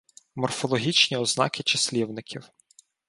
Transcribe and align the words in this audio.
Морфологічні 0.35 1.17
ознаки 1.17 1.63
числівників 1.63 2.49